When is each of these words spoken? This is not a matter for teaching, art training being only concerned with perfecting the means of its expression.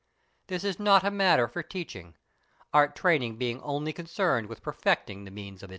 This 0.47 0.63
is 0.63 0.79
not 0.79 1.03
a 1.03 1.11
matter 1.11 1.47
for 1.47 1.61
teaching, 1.61 2.15
art 2.73 2.95
training 2.95 3.35
being 3.37 3.61
only 3.61 3.93
concerned 3.93 4.47
with 4.49 4.63
perfecting 4.63 5.25
the 5.25 5.29
means 5.29 5.51
of 5.51 5.55
its 5.55 5.59
expression. 5.65 5.69